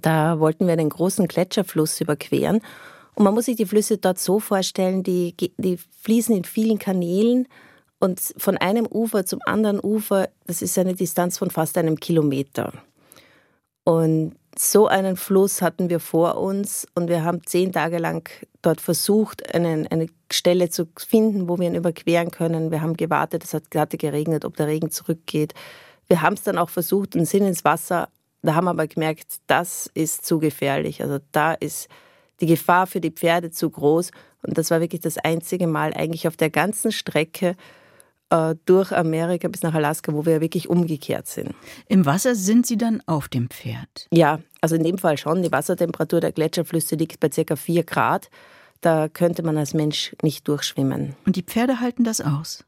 [0.02, 2.60] Da wollten wir einen großen Gletscherfluss überqueren
[3.20, 7.48] und man muss sich die Flüsse dort so vorstellen, die, die fließen in vielen Kanälen
[7.98, 12.72] und von einem Ufer zum anderen Ufer, das ist eine Distanz von fast einem Kilometer.
[13.84, 18.26] Und so einen Fluss hatten wir vor uns und wir haben zehn Tage lang
[18.62, 22.70] dort versucht, einen, eine Stelle zu finden, wo wir ihn überqueren können.
[22.70, 25.52] Wir haben gewartet, es hat hatte geregnet, ob der Regen zurückgeht.
[26.08, 28.08] Wir haben es dann auch versucht und sind ins Wasser.
[28.40, 31.02] Da haben wir aber gemerkt, das ist zu gefährlich.
[31.02, 31.90] Also da ist
[32.40, 34.10] die Gefahr für die Pferde zu groß.
[34.42, 37.56] Und das war wirklich das einzige Mal eigentlich auf der ganzen Strecke,
[38.30, 41.54] äh, durch Amerika bis nach Alaska, wo wir wirklich umgekehrt sind.
[41.88, 44.06] Im Wasser sind Sie dann auf dem Pferd?
[44.12, 45.42] Ja, also in dem Fall schon.
[45.42, 47.56] Die Wassertemperatur der Gletscherflüsse liegt bei ca.
[47.56, 48.30] 4 Grad.
[48.80, 51.14] Da könnte man als Mensch nicht durchschwimmen.
[51.26, 52.64] Und die Pferde halten das aus?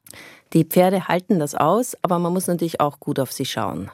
[0.52, 3.90] Die Pferde halten das aus, aber man muss natürlich auch gut auf sie schauen.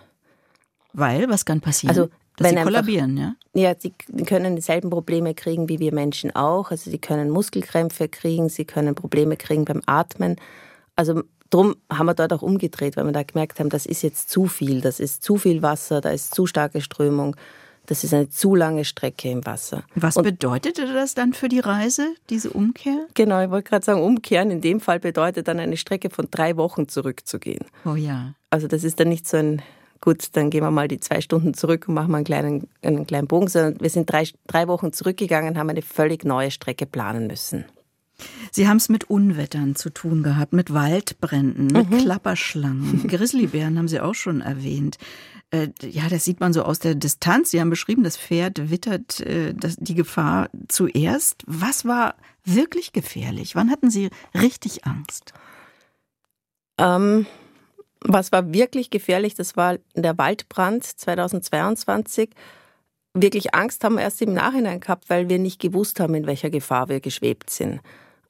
[0.93, 1.97] Weil, was kann passieren?
[1.97, 3.70] Also, Dass wenn sie kollabieren, einfach, ja?
[3.70, 3.92] Ja, sie
[4.24, 6.70] können dieselben Probleme kriegen wie wir Menschen auch.
[6.70, 10.37] Also sie können Muskelkrämpfe kriegen, sie können Probleme kriegen beim Atmen.
[10.96, 14.29] Also Drum haben wir dort auch umgedreht, weil wir da gemerkt haben, das ist jetzt
[14.29, 17.37] zu viel, das ist zu viel Wasser, da ist zu starke Strömung,
[17.87, 19.83] das ist eine zu lange Strecke im Wasser.
[19.94, 23.07] Was Und bedeutete das dann für die Reise, diese Umkehr?
[23.14, 26.59] Genau, ich wollte gerade sagen, umkehren in dem Fall bedeutet dann eine Strecke von drei
[26.59, 27.64] Wochen zurückzugehen.
[27.87, 28.35] Oh ja.
[28.51, 29.62] Also das ist dann nicht so ein,
[30.01, 33.07] gut, dann gehen wir mal die zwei Stunden zurück und machen mal einen kleinen, einen
[33.07, 37.27] kleinen Bogen, sondern wir sind drei, drei Wochen zurückgegangen, haben eine völlig neue Strecke planen
[37.27, 37.65] müssen.
[38.51, 41.99] Sie haben es mit Unwettern zu tun gehabt, mit Waldbränden, mit mhm.
[41.99, 43.07] Klapperschlangen.
[43.09, 44.99] Grizzlybären haben Sie auch schon erwähnt.
[45.51, 47.51] Äh, ja, das sieht man so aus der Distanz.
[47.51, 51.43] Sie haben beschrieben, das Pferd wittert äh, die Gefahr zuerst.
[51.47, 53.55] Was war wirklich gefährlich?
[53.55, 55.33] Wann hatten Sie richtig Angst?
[56.77, 57.27] Ähm,
[58.01, 59.35] was war wirklich gefährlich?
[59.35, 62.31] Das war der Waldbrand 2022
[63.15, 66.51] wirklich Angst haben wir erst im Nachhinein gehabt, weil wir nicht gewusst haben, in welcher
[66.51, 67.81] Gefahr wir geschwebt sind.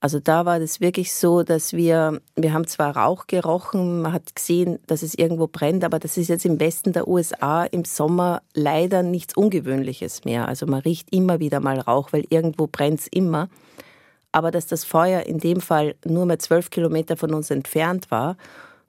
[0.01, 4.37] Also da war das wirklich so, dass wir, wir haben zwar Rauch gerochen, man hat
[4.37, 8.43] gesehen, dass es irgendwo brennt, aber das ist jetzt im Westen der USA im Sommer
[8.55, 10.47] leider nichts Ungewöhnliches mehr.
[10.47, 13.49] Also man riecht immer wieder mal Rauch, weil irgendwo brennt es immer.
[14.31, 18.37] Aber dass das Feuer in dem Fall nur mehr zwölf Kilometer von uns entfernt war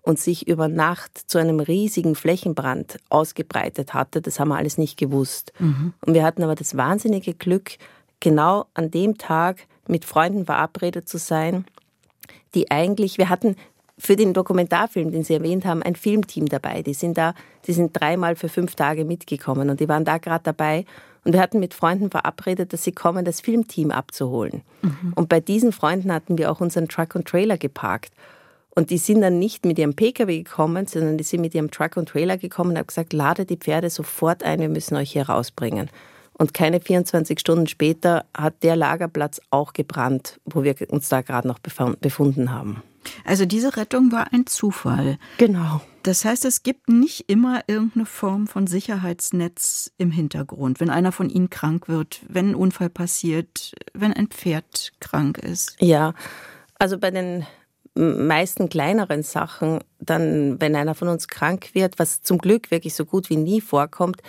[0.02, 4.98] und sich über Nacht zu einem riesigen Flächenbrand ausgebreitet hatte, das haben wir alles nicht
[4.98, 5.54] gewusst.
[5.60, 5.94] Mhm.
[6.06, 7.78] Und wir hatten aber das wahnsinnige Glück,
[8.20, 11.66] genau an dem Tag mit Freunden verabredet zu sein,
[12.56, 13.56] die eigentlich, wir hatten
[13.98, 16.82] für den Dokumentarfilm, den Sie erwähnt haben, ein Filmteam dabei.
[16.82, 17.34] Die sind da,
[17.68, 20.86] die sind dreimal für fünf Tage mitgekommen und die waren da gerade dabei.
[21.26, 24.62] Und wir hatten mit Freunden verabredet, dass sie kommen, das Filmteam abzuholen.
[24.82, 25.14] Mhm.
[25.16, 28.14] Und bei diesen Freunden hatten wir auch unseren Truck und Trailer geparkt.
[28.76, 31.98] Und die sind dann nicht mit ihrem Pkw gekommen, sondern die sind mit ihrem Truck
[31.98, 35.28] und Trailer gekommen und haben gesagt, lade die Pferde sofort ein, wir müssen euch hier
[35.28, 35.90] rausbringen.
[36.34, 41.48] Und keine 24 Stunden später hat der Lagerplatz auch gebrannt, wo wir uns da gerade
[41.48, 42.82] noch befunden haben.
[43.26, 45.18] Also diese Rettung war ein Zufall.
[45.38, 45.82] Genau.
[46.04, 51.30] Das heißt, es gibt nicht immer irgendeine Form von Sicherheitsnetz im Hintergrund, wenn einer von
[51.30, 55.76] Ihnen krank wird, wenn ein Unfall passiert, wenn ein Pferd krank ist.
[55.82, 56.14] Ja,
[56.78, 57.46] also bei den
[58.00, 63.06] meisten kleineren Sachen, dann, wenn einer von uns krank wird, was zum Glück wirklich so
[63.06, 64.22] gut wie nie vorkommt,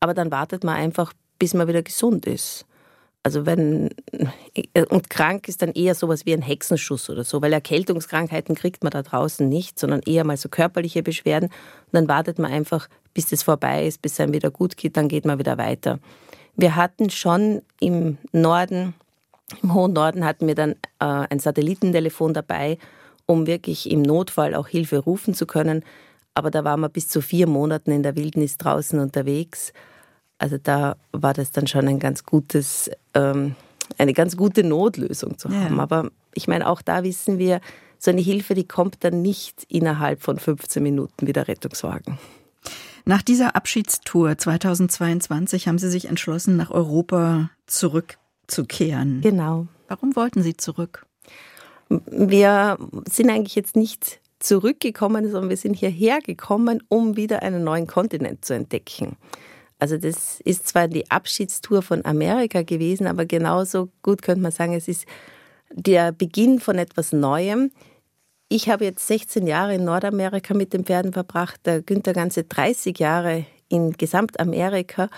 [0.00, 2.66] aber dann wartet man einfach, bis man wieder gesund ist.
[3.26, 3.90] Also wenn
[4.88, 8.92] und krank ist dann eher sowas wie ein Hexenschuss oder so, weil Erkältungskrankheiten kriegt man
[8.92, 11.48] da draußen nicht, sondern eher mal so körperliche Beschwerden.
[11.48, 14.96] Und dann wartet man einfach, bis das vorbei ist, bis es einem wieder gut geht,
[14.96, 15.98] dann geht man wieder weiter.
[16.54, 18.94] Wir hatten schon im Norden,
[19.60, 22.78] im hohen Norden hatten wir dann äh, ein Satellitentelefon dabei,
[23.26, 25.84] um wirklich im Notfall auch Hilfe rufen zu können.
[26.34, 29.72] Aber da waren wir bis zu vier Monaten in der Wildnis draußen unterwegs.
[30.38, 33.56] Also da war das dann schon ein ganz gutes, ähm,
[33.98, 35.76] eine ganz gute Notlösung zu haben.
[35.76, 35.82] Ja.
[35.82, 37.60] Aber ich meine, auch da wissen wir,
[37.98, 42.18] so eine Hilfe, die kommt dann nicht innerhalb von 15 Minuten wie der Rettungswagen.
[43.06, 49.20] Nach dieser Abschiedstour 2022 haben Sie sich entschlossen, nach Europa zurückzukehren.
[49.22, 49.68] Genau.
[49.88, 51.05] Warum wollten Sie zurück?
[51.88, 57.86] Wir sind eigentlich jetzt nicht zurückgekommen, sondern wir sind hierher gekommen, um wieder einen neuen
[57.86, 59.16] Kontinent zu entdecken.
[59.78, 64.72] Also das ist zwar die Abschiedstour von Amerika gewesen, aber genauso gut könnte man sagen,
[64.72, 65.04] es ist
[65.70, 67.70] der Beginn von etwas Neuem.
[68.48, 72.98] Ich habe jetzt 16 Jahre in Nordamerika mit den Pferden verbracht, der Günther ganze 30
[72.98, 75.08] Jahre in Gesamtamerika.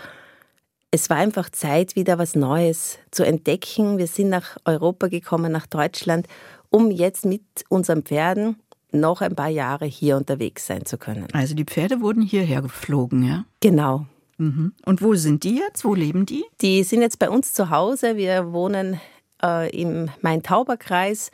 [0.90, 3.98] Es war einfach Zeit, wieder was Neues zu entdecken.
[3.98, 6.26] Wir sind nach Europa gekommen, nach Deutschland,
[6.70, 8.56] um jetzt mit unseren Pferden
[8.90, 11.26] noch ein paar Jahre hier unterwegs sein zu können.
[11.32, 13.44] Also die Pferde wurden hierher geflogen, ja?
[13.60, 14.06] Genau.
[14.38, 14.72] Mhm.
[14.84, 15.84] Und wo sind die jetzt?
[15.84, 16.44] Wo leben die?
[16.60, 18.16] Die sind jetzt bei uns zu Hause.
[18.16, 19.00] Wir wohnen
[19.42, 21.30] äh, im Main-Tauber-Kreis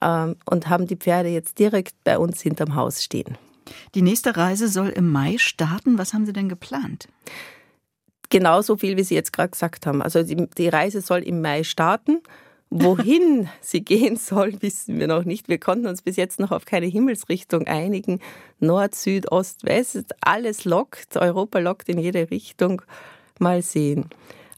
[0.00, 3.38] äh, und haben die Pferde jetzt direkt bei uns hinterm Haus stehen.
[3.94, 5.98] Die nächste Reise soll im Mai starten.
[5.98, 7.06] Was haben Sie denn geplant?
[8.28, 10.02] Genauso viel, wie Sie jetzt gerade gesagt haben.
[10.02, 12.22] Also die, die Reise soll im Mai starten.
[12.74, 15.50] Wohin sie gehen soll, wissen wir noch nicht.
[15.50, 18.18] Wir konnten uns bis jetzt noch auf keine Himmelsrichtung einigen.
[18.60, 21.18] Nord, Süd, Ost, West, alles lockt.
[21.18, 22.80] Europa lockt in jede Richtung.
[23.38, 24.06] Mal sehen.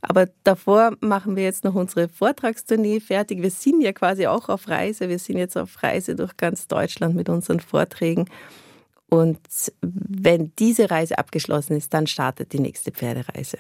[0.01, 3.43] Aber davor machen wir jetzt noch unsere Vortragstournee fertig.
[3.43, 5.09] Wir sind ja quasi auch auf Reise.
[5.09, 8.27] Wir sind jetzt auf Reise durch ganz Deutschland mit unseren Vorträgen.
[9.15, 9.39] Und
[9.81, 13.59] wenn diese Reise abgeschlossen ist, dann startet die nächste Pferdereise.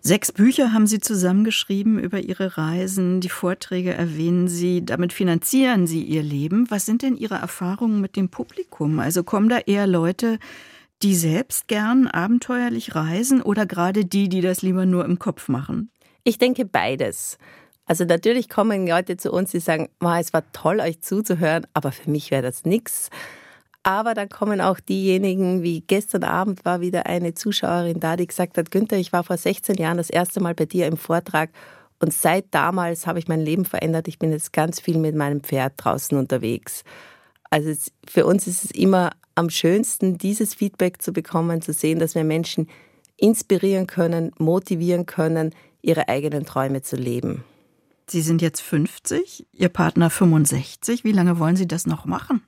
[0.00, 3.20] Sechs Bücher haben Sie zusammengeschrieben über Ihre Reisen.
[3.20, 4.86] Die Vorträge erwähnen Sie.
[4.86, 6.70] Damit finanzieren Sie Ihr Leben.
[6.70, 8.98] Was sind denn Ihre Erfahrungen mit dem Publikum?
[8.98, 10.38] Also kommen da eher Leute,
[11.02, 15.90] die selbst gern abenteuerlich reisen oder gerade die, die das lieber nur im Kopf machen?
[16.24, 17.36] Ich denke beides.
[17.84, 22.08] Also natürlich kommen Leute zu uns, die sagen, es war toll, euch zuzuhören, aber für
[22.08, 23.10] mich wäre das nichts.
[23.86, 28.58] Aber dann kommen auch diejenigen, wie gestern Abend war wieder eine Zuschauerin da, die gesagt
[28.58, 31.50] hat, Günther, ich war vor 16 Jahren das erste Mal bei dir im Vortrag
[32.00, 34.08] und seit damals habe ich mein Leben verändert.
[34.08, 36.82] Ich bin jetzt ganz viel mit meinem Pferd draußen unterwegs.
[37.48, 37.72] Also
[38.08, 42.24] für uns ist es immer am schönsten, dieses Feedback zu bekommen, zu sehen, dass wir
[42.24, 42.68] Menschen
[43.16, 47.44] inspirieren können, motivieren können, ihre eigenen Träume zu leben.
[48.08, 51.04] Sie sind jetzt 50, Ihr Partner 65.
[51.04, 52.42] Wie lange wollen Sie das noch machen?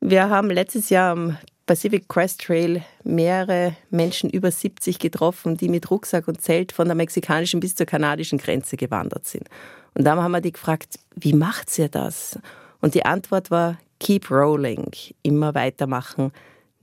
[0.00, 5.90] Wir haben letztes Jahr am Pacific Crest Trail mehrere Menschen über 70 getroffen, die mit
[5.90, 9.48] Rucksack und Zelt von der mexikanischen bis zur kanadischen Grenze gewandert sind.
[9.94, 12.38] Und da haben wir die gefragt, wie macht ihr das?
[12.80, 14.90] Und die Antwort war, keep rolling,
[15.22, 16.32] immer weitermachen,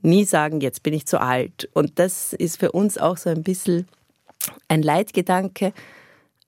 [0.02, 1.68] nie sagen, jetzt bin ich zu alt.
[1.72, 3.88] Und das ist für uns auch so ein bisschen
[4.68, 5.72] ein Leitgedanke,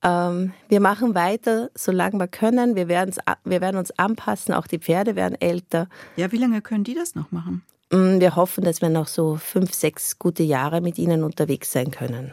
[0.02, 2.76] ähm, wir machen weiter, solange wir können.
[2.76, 5.88] Wir, wir werden uns anpassen, auch die Pferde werden älter.
[6.16, 7.62] Ja, wie lange können die das noch machen?
[7.90, 11.90] Mm, wir hoffen, dass wir noch so fünf, sechs gute Jahre mit ihnen unterwegs sein
[11.90, 12.32] können.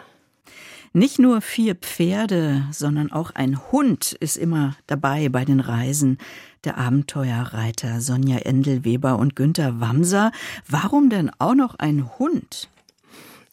[0.93, 6.19] Nicht nur vier Pferde, sondern auch ein Hund ist immer dabei bei den Reisen.
[6.63, 10.31] Der Abenteuerreiter Sonja Endelweber und Günther Wamser.
[10.69, 12.69] Warum denn auch noch ein Hund?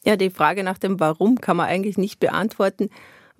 [0.05, 2.89] Ja, die Frage nach dem Warum kann man eigentlich nicht beantworten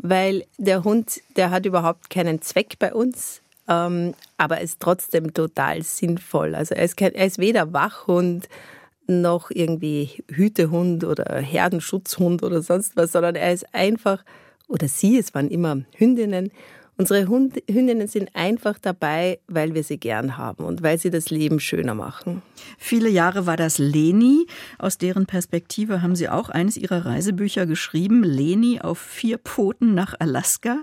[0.04, 5.82] weil der Hund, der hat überhaupt keinen Zweck bei uns, ähm, aber ist trotzdem total
[5.82, 6.54] sinnvoll.
[6.54, 8.50] Also er ist, kein, er ist weder Wachhund
[9.08, 14.24] noch irgendwie Hütehund oder Herdenschutzhund oder sonst was, sondern er ist einfach,
[14.68, 16.52] oder sie, es waren immer Hündinnen,
[16.96, 21.32] Unsere Hund Hündinnen sind einfach dabei, weil wir sie gern haben und weil sie das
[21.32, 22.44] Leben schöner machen.
[22.78, 24.46] Viele Jahre war das Leni.
[24.78, 28.24] Aus deren Perspektive haben Sie auch eines Ihrer Reisebücher geschrieben.
[28.24, 30.82] Leni auf vier Pfoten nach Alaska.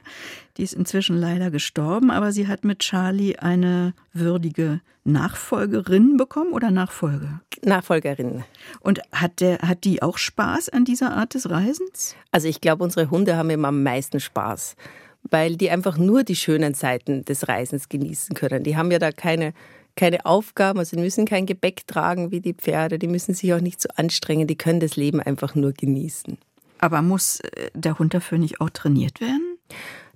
[0.56, 6.70] Die ist inzwischen leider gestorben, aber sie hat mit Charlie eine würdige Nachfolgerin bekommen oder
[6.70, 7.40] Nachfolger?
[7.62, 8.44] Nachfolgerin.
[8.80, 12.16] Und hat, der, hat die auch Spaß an dieser Art des Reisens?
[12.32, 14.76] Also ich glaube, unsere Hunde haben immer am meisten Spaß
[15.22, 18.64] weil die einfach nur die schönen Seiten des Reisens genießen können.
[18.64, 19.52] Die haben ja da keine,
[19.96, 23.60] keine Aufgaben, also die müssen kein Gepäck tragen wie die Pferde, die müssen sich auch
[23.60, 26.38] nicht so anstrengen, die können das Leben einfach nur genießen.
[26.78, 29.58] Aber muss äh, der Hund dafür nicht auch trainiert werden?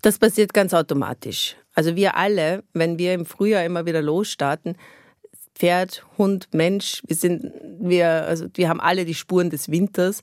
[0.02, 1.56] Das passiert ganz automatisch.
[1.74, 4.76] Also wir alle, wenn wir im Frühjahr immer wieder losstarten,
[5.54, 10.22] Pferd, Hund, Mensch, wir sind, wir, also wir haben alle die Spuren des Winters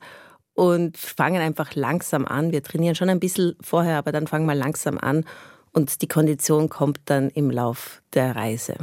[0.54, 2.52] und fangen einfach langsam an.
[2.52, 5.26] Wir trainieren schon ein bisschen vorher, aber dann fangen wir langsam an
[5.72, 8.76] und die Kondition kommt dann im Lauf der Reise.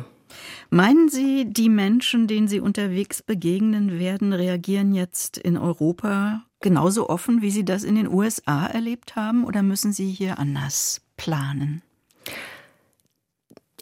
[0.70, 7.42] Meinen Sie, die Menschen, denen Sie unterwegs begegnen werden, reagieren jetzt in Europa genauso offen,
[7.42, 11.83] wie Sie das in den USA erlebt haben, oder müssen Sie hier anders planen?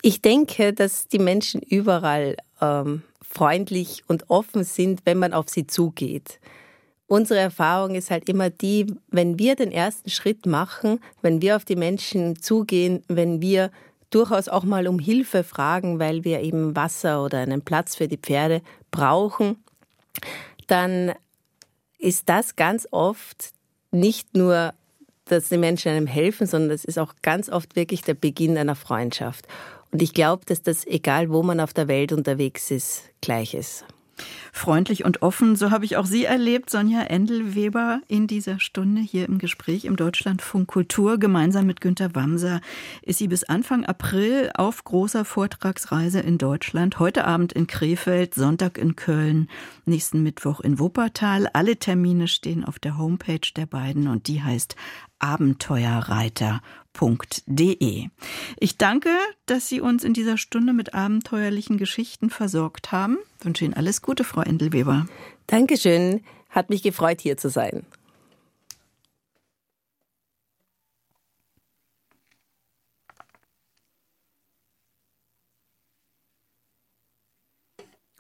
[0.03, 5.67] Ich denke, dass die Menschen überall ähm, freundlich und offen sind, wenn man auf sie
[5.67, 6.39] zugeht
[7.07, 11.65] unsere Erfahrung ist halt immer die, wenn wir den ersten Schritt machen, wenn wir auf
[11.65, 13.71] die Menschen zugehen, wenn wir
[14.11, 18.19] durchaus auch mal um Hilfe fragen, weil wir eben Wasser oder einen Platz für die
[18.19, 19.57] Pferde brauchen,
[20.67, 21.13] dann
[21.99, 23.53] ist das ganz oft
[23.91, 24.75] nicht nur,
[25.25, 28.77] dass die Menschen einem helfen, sondern es ist auch ganz oft wirklich der Beginn einer
[28.77, 29.47] Freundschaft.
[29.91, 33.85] Und ich glaube, dass das, egal wo man auf der Welt unterwegs ist, gleich ist.
[34.53, 39.27] Freundlich und offen, so habe ich auch Sie erlebt, Sonja Endelweber, in dieser Stunde hier
[39.27, 41.19] im Gespräch im Deutschlandfunk Kultur.
[41.19, 42.61] Gemeinsam mit Günter Wamser
[43.03, 46.99] ist sie bis Anfang April auf großer Vortragsreise in Deutschland.
[46.99, 49.49] Heute Abend in Krefeld, Sonntag in Köln,
[49.85, 51.49] nächsten Mittwoch in Wuppertal.
[51.53, 54.77] Alle Termine stehen auf der Homepage der beiden und die heißt
[56.97, 58.09] abenteuerreiter.de.
[58.59, 59.11] Ich danke,
[59.47, 63.19] dass Sie uns in dieser Stunde mit abenteuerlichen Geschichten versorgt haben.
[63.39, 65.07] Ich wünsche Ihnen alles Gute, Frau Endelweber.
[65.47, 66.23] Dankeschön.
[66.51, 67.85] Hat mich gefreut, hier zu sein.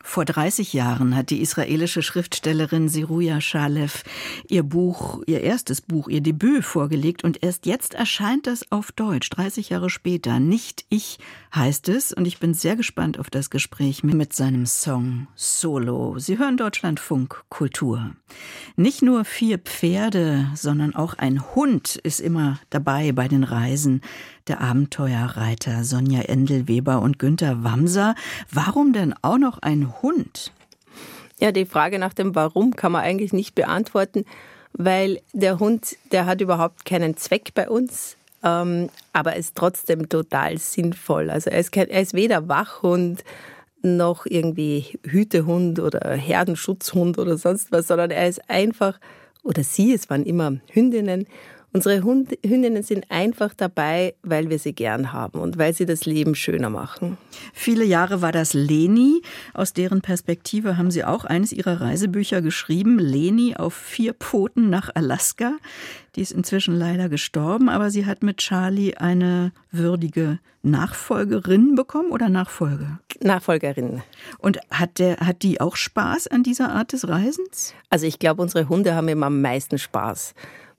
[0.08, 4.04] Vor 30 Jahren hat die israelische Schriftstellerin Siruya Shalev
[4.48, 9.28] ihr Buch, ihr erstes Buch, ihr Debüt vorgelegt und erst jetzt erscheint es auf Deutsch,
[9.30, 10.38] 30 Jahre später.
[10.38, 11.18] Nicht ich
[11.54, 16.18] heißt es und ich bin sehr gespannt auf das Gespräch mit seinem Song Solo.
[16.18, 18.12] Sie hören Deutschlandfunk Kultur.
[18.76, 24.00] Nicht nur vier Pferde, sondern auch ein Hund ist immer dabei bei den Reisen
[24.48, 28.14] der Abenteuerreiter Sonja Endelweber und Günter Wamser.
[28.50, 30.52] Warum denn auch noch ein Hund?
[31.40, 34.24] Ja, die Frage nach dem Warum kann man eigentlich nicht beantworten,
[34.72, 40.58] weil der Hund, der hat überhaupt keinen Zweck bei uns, ähm, aber ist trotzdem total
[40.58, 41.30] sinnvoll.
[41.30, 43.24] Also er ist, kein, er ist weder Wachhund
[43.82, 48.98] noch irgendwie Hütehund oder Herdenschutzhund oder sonst was, sondern er ist einfach,
[49.42, 51.26] oder sie, es waren immer Hündinnen,
[51.76, 56.06] Unsere Hund Hündinnen sind einfach dabei, weil wir sie gern haben und weil sie das
[56.06, 57.18] Leben schöner machen.
[57.52, 59.20] Viele Jahre war das Leni.
[59.52, 62.98] Aus deren Perspektive haben Sie auch eines Ihrer Reisebücher geschrieben.
[62.98, 65.58] Leni auf vier Pfoten nach Alaska.
[66.14, 72.30] Die ist inzwischen leider gestorben, aber sie hat mit Charlie eine würdige Nachfolgerin bekommen oder
[72.30, 73.00] Nachfolge?
[73.22, 74.02] Nachfolgerin.
[74.38, 77.74] Und hat, der, hat die auch Spaß an dieser Art des Reisens?
[77.90, 80.34] Also ich glaube, unsere Hunde haben immer am meisten Spaß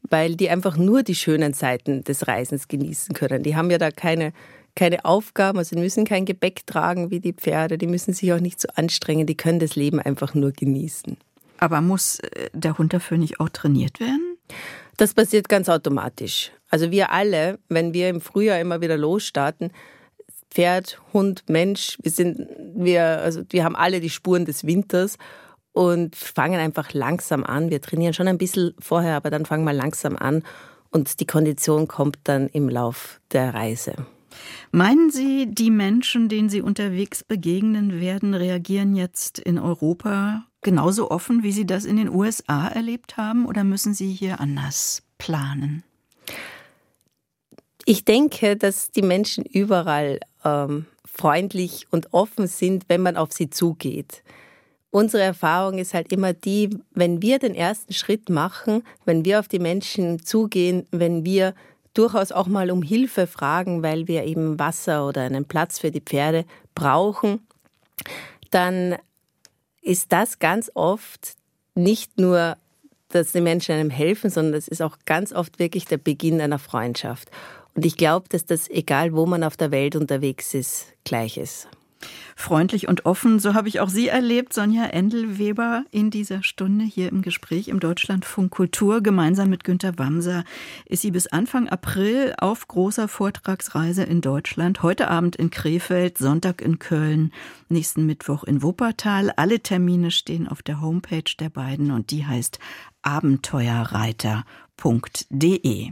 [0.10, 3.44] weil die einfach nur die schönen Seiten des Reisens genießen können.
[3.44, 4.34] Die haben ja da keine,
[4.76, 8.40] keine Aufgaben, also die müssen kein Gepäck tragen wie die Pferde, die müssen sich auch
[8.40, 11.18] nicht so anstrengen, die können das Leben einfach nur genießen.
[11.58, 14.38] Aber muss äh, der Hund dafür nicht auch trainiert werden?
[14.98, 16.52] Das passiert ganz automatisch.
[16.70, 19.72] Also wir alle, wenn wir im Frühjahr immer wieder losstarten,
[20.50, 25.18] Pferd, Hund, Mensch, wir sind, wir, also wir haben alle die Spuren des Winters
[25.78, 27.70] und fangen einfach langsam an.
[27.70, 30.42] Wir trainieren schon ein bisschen vorher, aber dann fangen wir langsam an
[30.90, 33.94] und die Kondition kommt dann im Lauf der Reise.
[34.72, 41.44] Meinen Sie, die Menschen, denen Sie unterwegs begegnen werden, reagieren jetzt in Europa genauso offen,
[41.44, 45.84] wie Sie das in den USA erlebt haben, oder müssen Sie hier anders planen?
[47.86, 53.52] Ich denke, dass die Menschen überall ähm, freundlich und offen sind, wenn man auf sie
[53.52, 54.24] zugeht
[54.92, 59.48] unsere Erfahrung ist halt immer die, wenn wir den ersten Schritt machen, wenn wir auf
[59.48, 61.54] die Menschen zugehen, wenn wir
[61.94, 66.02] durchaus auch mal um Hilfe fragen, weil wir eben Wasser oder einen Platz für die
[66.02, 67.40] Pferde brauchen,
[68.52, 68.96] dann
[69.82, 71.36] ist das ganz oft
[71.74, 72.58] nicht nur,
[73.10, 76.60] dass die Menschen einem helfen, sondern es ist auch ganz oft wirklich der Beginn einer
[76.60, 77.30] Freundschaft.
[77.74, 81.68] Und ich glaube, dass das, egal wo man auf der Welt unterwegs ist, gleich ist
[82.36, 83.40] freundlich und offen.
[83.40, 87.80] So habe ich auch Sie erlebt, Sonja Endelweber, in dieser Stunde hier im Gespräch im
[87.80, 89.02] Deutschlandfunk Kultur.
[89.02, 90.44] Gemeinsam mit Günter Wamser
[90.86, 94.84] ist sie bis Anfang April auf großer Vortragsreise in Deutschland.
[94.84, 97.32] Heute Abend in Krefeld, Sonntag in Köln,
[97.70, 99.32] nächsten Mittwoch in Wuppertal.
[99.36, 102.60] Alle Termine stehen auf der Homepage der beiden und die heißt
[103.02, 104.44] Abenteuerreiter
[104.78, 105.92] abenteuerlich.de.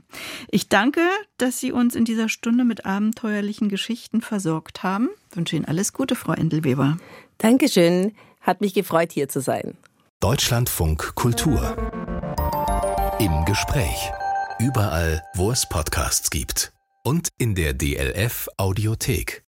[0.49, 1.01] Ich danke,
[1.37, 5.09] dass Sie uns in dieser Stunde mit abenteuerlichen Geschichten versorgt haben.
[5.31, 6.97] Ich wünsche Ihnen alles Gute, Frau Endelweber.
[7.37, 8.13] Dankeschön.
[8.41, 9.75] Hat mich gefreut, hier zu sein.
[10.19, 11.75] Deutschlandfunk Kultur.
[13.19, 14.11] Im Gespräch.
[14.59, 16.71] Überall, wo es Podcasts gibt.
[17.03, 19.44] Und in der DLF Audiothek.